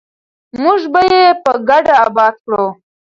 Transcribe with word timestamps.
موږ 0.63 0.81
به 0.93 1.01
یې 1.11 1.25
په 1.43 1.51
ګډه 1.69 1.93
اباد 2.07 2.33
کړو. 2.43 2.65